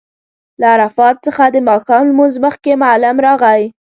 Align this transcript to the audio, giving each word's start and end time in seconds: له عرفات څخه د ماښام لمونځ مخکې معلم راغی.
له 0.59 0.67
عرفات 0.75 1.15
څخه 1.25 1.43
د 1.49 1.57
ماښام 1.67 2.03
لمونځ 2.11 2.33
مخکې 2.45 2.71
معلم 2.83 3.15
راغی. 3.25 3.63